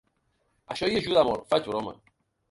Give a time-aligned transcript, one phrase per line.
[0.75, 1.93] Això hi ajuda molt —faig broma.